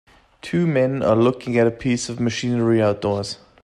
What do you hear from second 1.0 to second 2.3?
are looking at a piece of